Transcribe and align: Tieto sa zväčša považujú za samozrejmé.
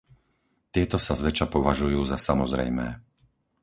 Tieto 0.73 0.97
sa 1.05 1.13
zväčša 1.21 1.45
považujú 1.55 2.01
za 2.11 2.17
samozrejmé. 2.27 2.87